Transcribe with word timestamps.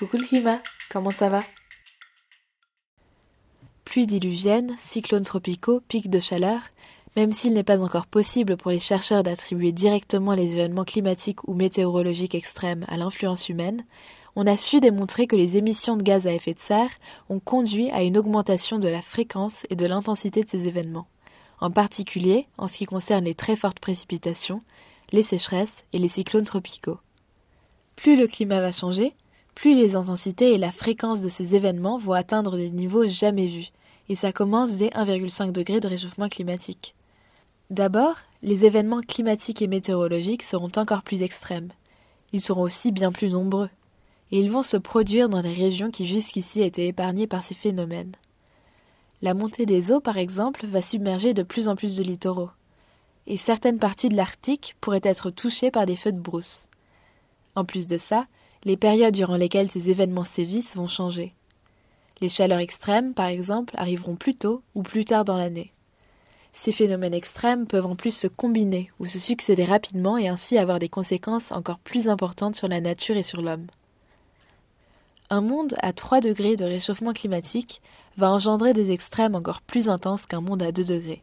Coucou 0.00 0.16
le 0.16 0.24
climat, 0.24 0.62
comment 0.88 1.10
ça 1.10 1.28
va? 1.28 1.42
Pluies 3.84 4.06
diluviennes, 4.06 4.74
cyclones 4.80 5.24
tropicaux, 5.24 5.82
pics 5.88 6.08
de 6.08 6.20
chaleur, 6.20 6.62
même 7.16 7.34
s'il 7.34 7.52
n'est 7.52 7.62
pas 7.62 7.82
encore 7.82 8.06
possible 8.06 8.56
pour 8.56 8.70
les 8.70 8.78
chercheurs 8.78 9.22
d'attribuer 9.22 9.72
directement 9.72 10.32
les 10.32 10.54
événements 10.54 10.86
climatiques 10.86 11.46
ou 11.46 11.52
météorologiques 11.52 12.34
extrêmes 12.34 12.86
à 12.88 12.96
l'influence 12.96 13.50
humaine, 13.50 13.84
on 14.36 14.46
a 14.46 14.56
su 14.56 14.80
démontrer 14.80 15.26
que 15.26 15.36
les 15.36 15.58
émissions 15.58 15.98
de 15.98 16.02
gaz 16.02 16.26
à 16.26 16.32
effet 16.32 16.54
de 16.54 16.60
serre 16.60 16.94
ont 17.28 17.38
conduit 17.38 17.90
à 17.90 18.02
une 18.02 18.16
augmentation 18.16 18.78
de 18.78 18.88
la 18.88 19.02
fréquence 19.02 19.66
et 19.68 19.76
de 19.76 19.84
l'intensité 19.84 20.42
de 20.42 20.48
ces 20.48 20.66
événements, 20.66 21.08
en 21.60 21.70
particulier 21.70 22.46
en 22.56 22.68
ce 22.68 22.78
qui 22.78 22.86
concerne 22.86 23.26
les 23.26 23.34
très 23.34 23.54
fortes 23.54 23.80
précipitations, 23.80 24.60
les 25.12 25.24
sécheresses 25.24 25.84
et 25.92 25.98
les 25.98 26.08
cyclones 26.08 26.46
tropicaux. 26.46 27.00
Plus 27.96 28.16
le 28.16 28.26
climat 28.26 28.62
va 28.62 28.72
changer, 28.72 29.12
plus 29.54 29.74
les 29.74 29.96
intensités 29.96 30.52
et 30.52 30.58
la 30.58 30.72
fréquence 30.72 31.20
de 31.20 31.28
ces 31.28 31.56
événements 31.56 31.98
vont 31.98 32.12
atteindre 32.12 32.56
des 32.56 32.70
niveaux 32.70 33.06
jamais 33.06 33.46
vus, 33.46 33.72
et 34.08 34.14
ça 34.14 34.32
commence 34.32 34.76
dès 34.76 34.88
1,5 34.88 35.52
degré 35.52 35.80
de 35.80 35.88
réchauffement 35.88 36.28
climatique. 36.28 36.94
D'abord, 37.70 38.16
les 38.42 38.66
événements 38.66 39.02
climatiques 39.02 39.62
et 39.62 39.68
météorologiques 39.68 40.42
seront 40.42 40.72
encore 40.76 41.02
plus 41.02 41.22
extrêmes. 41.22 41.70
Ils 42.32 42.40
seront 42.40 42.62
aussi 42.62 42.90
bien 42.90 43.12
plus 43.12 43.28
nombreux 43.28 43.68
et 44.32 44.40
ils 44.40 44.50
vont 44.50 44.62
se 44.62 44.76
produire 44.76 45.28
dans 45.28 45.42
des 45.42 45.52
régions 45.52 45.90
qui 45.90 46.06
jusqu'ici 46.06 46.62
étaient 46.62 46.86
épargnées 46.86 47.26
par 47.26 47.42
ces 47.42 47.54
phénomènes. 47.54 48.14
La 49.22 49.34
montée 49.34 49.66
des 49.66 49.92
eaux, 49.92 50.00
par 50.00 50.18
exemple, 50.18 50.66
va 50.66 50.80
submerger 50.80 51.34
de 51.34 51.42
plus 51.42 51.68
en 51.68 51.76
plus 51.76 51.96
de 51.96 52.02
littoraux, 52.02 52.50
et 53.26 53.36
certaines 53.36 53.78
parties 53.78 54.08
de 54.08 54.16
l'Arctique 54.16 54.76
pourraient 54.80 55.00
être 55.02 55.30
touchées 55.30 55.70
par 55.70 55.84
des 55.84 55.96
feux 55.96 56.12
de 56.12 56.20
brousse. 56.20 56.68
En 57.54 57.64
plus 57.64 57.86
de 57.86 57.98
ça, 57.98 58.26
les 58.64 58.76
périodes 58.76 59.14
durant 59.14 59.36
lesquelles 59.36 59.70
ces 59.70 59.90
événements 59.90 60.24
sévissent 60.24 60.76
vont 60.76 60.86
changer. 60.86 61.34
Les 62.20 62.28
chaleurs 62.28 62.58
extrêmes, 62.58 63.14
par 63.14 63.26
exemple, 63.26 63.74
arriveront 63.78 64.16
plus 64.16 64.36
tôt 64.36 64.62
ou 64.74 64.82
plus 64.82 65.04
tard 65.04 65.24
dans 65.24 65.38
l'année. 65.38 65.72
Ces 66.52 66.72
phénomènes 66.72 67.14
extrêmes 67.14 67.66
peuvent 67.66 67.86
en 67.86 67.96
plus 67.96 68.14
se 68.14 68.26
combiner 68.26 68.90
ou 68.98 69.06
se 69.06 69.18
succéder 69.18 69.64
rapidement 69.64 70.18
et 70.18 70.28
ainsi 70.28 70.58
avoir 70.58 70.78
des 70.78 70.88
conséquences 70.88 71.52
encore 71.52 71.78
plus 71.78 72.08
importantes 72.08 72.56
sur 72.56 72.68
la 72.68 72.80
nature 72.80 73.16
et 73.16 73.22
sur 73.22 73.40
l'homme. 73.40 73.66
Un 75.30 75.40
monde 75.40 75.76
à 75.80 75.92
3 75.92 76.20
degrés 76.20 76.56
de 76.56 76.64
réchauffement 76.64 77.12
climatique 77.12 77.80
va 78.16 78.30
engendrer 78.30 78.74
des 78.74 78.90
extrêmes 78.90 79.36
encore 79.36 79.62
plus 79.62 79.88
intenses 79.88 80.26
qu'un 80.26 80.40
monde 80.40 80.62
à 80.62 80.72
2 80.72 80.84
degrés. 80.84 81.22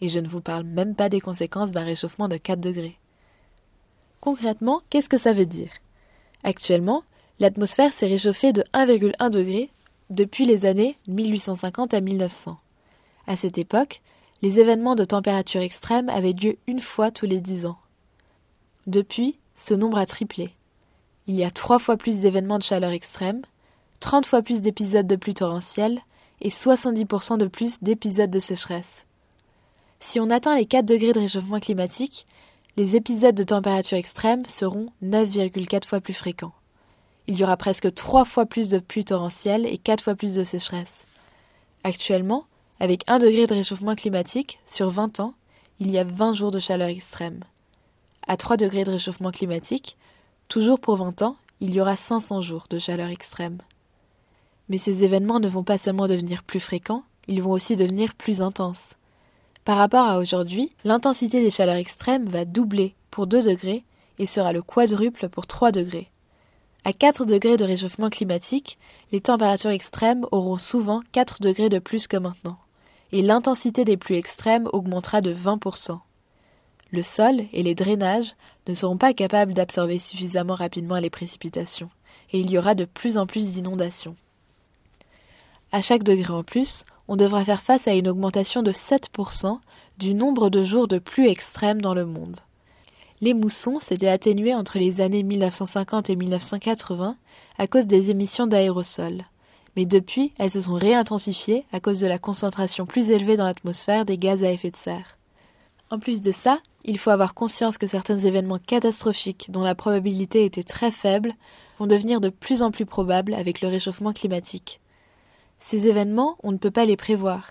Et 0.00 0.08
je 0.08 0.18
ne 0.18 0.28
vous 0.28 0.40
parle 0.40 0.64
même 0.64 0.96
pas 0.96 1.08
des 1.08 1.20
conséquences 1.20 1.72
d'un 1.72 1.84
réchauffement 1.84 2.28
de 2.28 2.36
4 2.36 2.60
degrés. 2.60 2.98
Concrètement, 4.20 4.82
qu'est-ce 4.90 5.08
que 5.08 5.16
ça 5.16 5.32
veut 5.32 5.46
dire? 5.46 5.70
Actuellement, 6.46 7.02
l'atmosphère 7.40 7.92
s'est 7.92 8.06
réchauffée 8.06 8.54
de 8.54 8.64
1,1 8.72 9.28
degré 9.28 9.68
depuis 10.08 10.46
les 10.46 10.64
années 10.64 10.96
1850 11.08 11.92
à 11.92 12.00
1900. 12.00 12.58
À 13.26 13.36
cette 13.36 13.58
époque, 13.58 14.00
les 14.40 14.60
événements 14.60 14.94
de 14.94 15.04
température 15.04 15.60
extrême 15.60 16.08
avaient 16.08 16.32
lieu 16.32 16.56
une 16.66 16.80
fois 16.80 17.10
tous 17.10 17.26
les 17.26 17.40
10 17.40 17.66
ans. 17.66 17.78
Depuis, 18.86 19.38
ce 19.54 19.74
nombre 19.74 19.98
a 19.98 20.06
triplé 20.06 20.56
il 21.26 21.34
y 21.34 21.44
a 21.44 21.50
trois 21.50 21.78
fois 21.78 21.96
plus 21.96 22.20
d'événements 22.20 22.58
de 22.58 22.62
chaleur 22.62 22.90
extrême, 22.90 23.42
30 24.00 24.26
fois 24.26 24.42
plus 24.42 24.60
d'épisodes 24.60 25.06
de 25.06 25.16
pluie 25.16 25.34
torrentielle 25.34 26.00
et 26.40 26.50
70% 26.50 27.38
de 27.38 27.46
plus 27.46 27.82
d'épisodes 27.82 28.30
de 28.30 28.38
sécheresse. 28.38 29.06
Si 29.98 30.20
on 30.20 30.30
atteint 30.30 30.56
les 30.56 30.66
4 30.66 30.84
degrés 30.84 31.12
de 31.12 31.20
réchauffement 31.20 31.58
climatique, 31.58 32.26
les 32.76 32.96
épisodes 32.96 33.34
de 33.34 33.42
température 33.42 33.96
extrême 33.96 34.44
seront 34.46 34.88
9,4 35.02 35.86
fois 35.86 36.00
plus 36.00 36.14
fréquents. 36.14 36.52
Il 37.26 37.38
y 37.38 37.44
aura 37.44 37.56
presque 37.56 37.92
3 37.92 38.24
fois 38.24 38.46
plus 38.46 38.68
de 38.68 38.78
pluie 38.78 39.04
torrentielle 39.04 39.66
et 39.66 39.78
4 39.78 40.02
fois 40.02 40.14
plus 40.14 40.34
de 40.34 40.44
sécheresse. 40.44 41.04
Actuellement, 41.84 42.44
avec 42.78 43.02
1 43.06 43.18
degré 43.18 43.46
de 43.46 43.54
réchauffement 43.54 43.94
climatique, 43.94 44.58
sur 44.66 44.90
20 44.90 45.20
ans, 45.20 45.34
il 45.80 45.90
y 45.90 45.98
a 45.98 46.04
20 46.04 46.34
jours 46.34 46.50
de 46.50 46.58
chaleur 46.58 46.88
extrême. 46.88 47.40
À 48.26 48.36
3 48.36 48.56
degrés 48.56 48.84
de 48.84 48.92
réchauffement 48.92 49.30
climatique, 49.30 49.96
Toujours 50.48 50.78
pour 50.78 50.96
20 50.96 51.22
ans, 51.22 51.36
il 51.60 51.74
y 51.74 51.80
aura 51.80 51.96
500 51.96 52.40
jours 52.40 52.66
de 52.70 52.78
chaleur 52.78 53.08
extrême. 53.08 53.58
Mais 54.68 54.78
ces 54.78 55.02
événements 55.02 55.40
ne 55.40 55.48
vont 55.48 55.64
pas 55.64 55.78
seulement 55.78 56.06
devenir 56.06 56.44
plus 56.44 56.60
fréquents, 56.60 57.02
ils 57.26 57.42
vont 57.42 57.50
aussi 57.50 57.74
devenir 57.74 58.14
plus 58.14 58.42
intenses. 58.42 58.94
Par 59.66 59.76
rapport 59.76 60.08
à 60.08 60.18
aujourd'hui, 60.18 60.72
l'intensité 60.84 61.42
des 61.42 61.50
chaleurs 61.50 61.76
extrêmes 61.76 62.26
va 62.26 62.46
doubler 62.46 62.94
pour 63.10 63.26
2 63.26 63.42
degrés 63.42 63.84
et 64.18 64.24
sera 64.24 64.54
le 64.54 64.62
quadruple 64.62 65.28
pour 65.28 65.46
3 65.46 65.72
degrés. 65.72 66.10
À 66.84 66.94
4 66.94 67.26
degrés 67.26 67.58
de 67.58 67.64
réchauffement 67.64 68.08
climatique, 68.08 68.78
les 69.12 69.20
températures 69.20 69.70
extrêmes 69.70 70.24
auront 70.32 70.56
souvent 70.56 71.02
4 71.12 71.42
degrés 71.42 71.68
de 71.68 71.78
plus 71.78 72.06
que 72.06 72.16
maintenant, 72.16 72.56
et 73.12 73.20
l'intensité 73.20 73.84
des 73.84 73.98
pluies 73.98 74.16
extrêmes 74.16 74.70
augmentera 74.72 75.20
de 75.20 75.34
20% 75.34 75.98
le 76.92 77.02
sol 77.02 77.42
et 77.52 77.62
les 77.62 77.74
drainages 77.74 78.34
ne 78.66 78.74
seront 78.74 78.96
pas 78.96 79.14
capables 79.14 79.54
d'absorber 79.54 79.98
suffisamment 79.98 80.54
rapidement 80.54 80.98
les 80.98 81.10
précipitations, 81.10 81.90
et 82.32 82.40
il 82.40 82.50
y 82.50 82.58
aura 82.58 82.74
de 82.74 82.84
plus 82.84 83.18
en 83.18 83.26
plus 83.26 83.52
d'inondations. 83.52 84.16
À 85.72 85.82
chaque 85.82 86.04
degré 86.04 86.32
en 86.32 86.44
plus, 86.44 86.84
on 87.08 87.16
devra 87.16 87.44
faire 87.44 87.62
face 87.62 87.88
à 87.88 87.94
une 87.94 88.08
augmentation 88.08 88.62
de 88.62 88.72
7% 88.72 89.58
du 89.98 90.14
nombre 90.14 90.50
de 90.50 90.62
jours 90.62 90.88
de 90.88 90.98
pluie 90.98 91.28
extrêmes 91.28 91.80
dans 91.80 91.94
le 91.94 92.06
monde. 92.06 92.36
Les 93.20 93.32
moussons 93.32 93.78
s'étaient 93.78 94.08
atténués 94.08 94.54
entre 94.54 94.78
les 94.78 95.00
années 95.00 95.22
1950 95.22 96.10
et 96.10 96.16
1980 96.16 97.16
à 97.58 97.66
cause 97.66 97.86
des 97.86 98.10
émissions 98.10 98.46
d'aérosols. 98.46 99.24
Mais 99.74 99.86
depuis, 99.86 100.32
elles 100.38 100.50
se 100.50 100.62
sont 100.62 100.74
réintensifiées 100.74 101.64
à 101.72 101.80
cause 101.80 102.00
de 102.00 102.06
la 102.06 102.18
concentration 102.18 102.86
plus 102.86 103.10
élevée 103.10 103.36
dans 103.36 103.46
l'atmosphère 103.46 104.04
des 104.04 104.18
gaz 104.18 104.44
à 104.44 104.50
effet 104.50 104.70
de 104.70 104.76
serre. 104.76 105.16
En 105.90 105.98
plus 105.98 106.20
de 106.20 106.32
ça, 106.32 106.58
il 106.84 106.98
faut 106.98 107.10
avoir 107.10 107.34
conscience 107.34 107.78
que 107.78 107.86
certains 107.86 108.18
événements 108.18 108.58
catastrophiques 108.58 109.50
dont 109.50 109.62
la 109.62 109.74
probabilité 109.74 110.44
était 110.44 110.62
très 110.62 110.90
faible 110.90 111.34
vont 111.78 111.86
devenir 111.86 112.20
de 112.20 112.28
plus 112.28 112.62
en 112.62 112.70
plus 112.70 112.86
probables 112.86 113.34
avec 113.34 113.60
le 113.60 113.68
réchauffement 113.68 114.12
climatique. 114.12 114.80
Ces 115.68 115.88
événements, 115.88 116.36
on 116.44 116.52
ne 116.52 116.58
peut 116.58 116.70
pas 116.70 116.84
les 116.84 116.96
prévoir. 116.96 117.50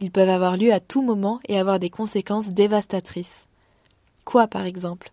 Ils 0.00 0.10
peuvent 0.10 0.28
avoir 0.28 0.58
lieu 0.58 0.70
à 0.70 0.80
tout 0.80 1.00
moment 1.00 1.40
et 1.48 1.58
avoir 1.58 1.78
des 1.78 1.88
conséquences 1.88 2.50
dévastatrices. 2.50 3.46
Quoi, 4.26 4.48
par 4.48 4.66
exemple? 4.66 5.10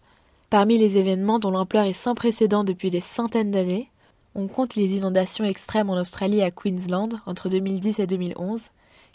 Parmi 0.50 0.78
les 0.78 0.98
événements 0.98 1.40
dont 1.40 1.52
l'ampleur 1.52 1.86
est 1.86 1.94
sans 1.94 2.14
précédent 2.14 2.66
depuis 2.66 2.90
des 2.90 3.00
centaines 3.00 3.52
d'années, 3.52 3.90
on 4.36 4.50
compte 4.50 4.76
les 4.76 4.98
inondations 4.98 5.46
extrêmes 5.46 5.90
en 5.90 5.98
Australie 5.98 6.40
et 6.40 6.44
à 6.44 6.52
Queensland 6.52 7.22
entre 7.26 7.48
2010 7.48 8.00
et 8.00 8.06
2011, 8.06 8.64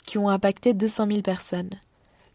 qui 0.07 0.17
ont 0.17 0.31
impacté 0.31 0.73
200 0.73 1.07
000 1.07 1.21
personnes 1.21 1.69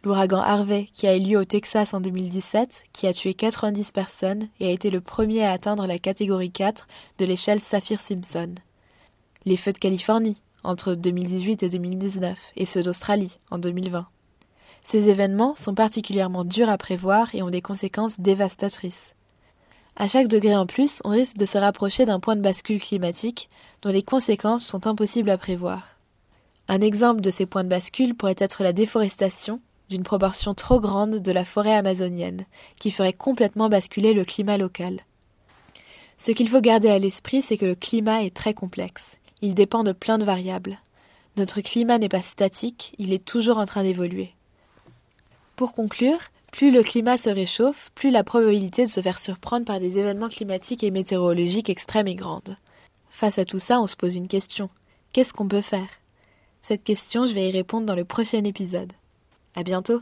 l'ouragan 0.03 0.39
Harvey 0.39 0.87
qui 0.93 1.07
a 1.07 1.15
eu 1.15 1.19
lieu 1.19 1.39
au 1.39 1.45
Texas 1.45 1.95
en 1.95 2.01
2017, 2.01 2.83
qui 2.93 3.07
a 3.07 3.13
tué 3.13 3.33
90 3.33 3.91
personnes 3.91 4.49
et 4.59 4.67
a 4.67 4.71
été 4.71 4.89
le 4.89 5.01
premier 5.01 5.43
à 5.45 5.51
atteindre 5.51 5.85
la 5.85 5.99
catégorie 5.99 6.51
4 6.51 6.87
de 7.19 7.25
l'échelle 7.25 7.59
Saffir-Simpson. 7.59 8.55
Les 9.45 9.57
feux 9.57 9.73
de 9.73 9.79
Californie 9.79 10.41
entre 10.63 10.95
2018 10.95 11.63
et 11.63 11.69
2019 11.69 12.51
et 12.55 12.65
ceux 12.65 12.83
d'Australie 12.83 13.39
en 13.49 13.57
2020. 13.57 14.07
Ces 14.83 15.09
événements 15.09 15.55
sont 15.55 15.75
particulièrement 15.75 16.43
durs 16.43 16.69
à 16.69 16.77
prévoir 16.77 17.33
et 17.35 17.41
ont 17.41 17.49
des 17.49 17.61
conséquences 17.61 18.19
dévastatrices. 18.19 19.13
À 19.95 20.07
chaque 20.07 20.27
degré 20.27 20.55
en 20.55 20.65
plus, 20.65 21.01
on 21.03 21.09
risque 21.09 21.37
de 21.37 21.45
se 21.45 21.57
rapprocher 21.57 22.05
d'un 22.05 22.19
point 22.19 22.35
de 22.35 22.41
bascule 22.41 22.81
climatique 22.81 23.49
dont 23.81 23.89
les 23.89 24.03
conséquences 24.03 24.65
sont 24.65 24.87
impossibles 24.87 25.29
à 25.29 25.37
prévoir. 25.37 25.97
Un 26.67 26.81
exemple 26.81 27.21
de 27.21 27.31
ces 27.31 27.45
points 27.45 27.63
de 27.63 27.69
bascule 27.69 28.15
pourrait 28.15 28.35
être 28.37 28.63
la 28.63 28.73
déforestation 28.73 29.59
d'une 29.89 30.03
proportion 30.03 30.53
trop 30.53 30.79
grande 30.79 31.17
de 31.17 31.31
la 31.31 31.43
forêt 31.43 31.75
amazonienne, 31.75 32.45
qui 32.79 32.91
ferait 32.91 33.13
complètement 33.13 33.67
basculer 33.67 34.13
le 34.13 34.23
climat 34.23 34.57
local. 34.57 35.01
Ce 36.17 36.31
qu'il 36.31 36.47
faut 36.47 36.61
garder 36.61 36.89
à 36.89 36.97
l'esprit, 36.97 37.41
c'est 37.41 37.57
que 37.57 37.65
le 37.65 37.75
climat 37.75 38.23
est 38.23 38.33
très 38.33 38.53
complexe. 38.53 39.17
Il 39.41 39.55
dépend 39.55 39.83
de 39.83 39.91
plein 39.91 40.17
de 40.17 40.25
variables. 40.25 40.79
Notre 41.37 41.61
climat 41.61 41.97
n'est 41.97 42.09
pas 42.09 42.21
statique, 42.21 42.93
il 42.97 43.13
est 43.13 43.23
toujours 43.23 43.57
en 43.57 43.65
train 43.65 43.83
d'évoluer. 43.83 44.33
Pour 45.55 45.73
conclure, 45.73 46.19
plus 46.51 46.71
le 46.71 46.83
climat 46.83 47.17
se 47.17 47.29
réchauffe, 47.29 47.91
plus 47.95 48.11
la 48.11 48.23
probabilité 48.23 48.83
de 48.85 48.89
se 48.89 49.01
faire 49.01 49.17
surprendre 49.17 49.65
par 49.65 49.79
des 49.79 49.97
événements 49.97 50.29
climatiques 50.29 50.83
et 50.83 50.91
météorologiques 50.91 51.69
extrêmes 51.69 52.07
est 52.07 52.15
grande. 52.15 52.57
Face 53.09 53.39
à 53.39 53.45
tout 53.45 53.59
ça, 53.59 53.79
on 53.79 53.87
se 53.87 53.95
pose 53.95 54.15
une 54.15 54.27
question. 54.27 54.69
Qu'est-ce 55.13 55.33
qu'on 55.33 55.47
peut 55.47 55.61
faire? 55.61 55.87
Cette 56.61 56.83
question, 56.83 57.25
je 57.25 57.33
vais 57.33 57.49
y 57.49 57.51
répondre 57.51 57.85
dans 57.85 57.95
le 57.95 58.05
prochain 58.05 58.43
épisode. 58.43 58.93
À 59.55 59.63
bientôt! 59.63 60.01